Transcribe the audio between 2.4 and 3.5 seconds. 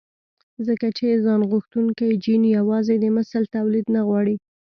يوازې د مثل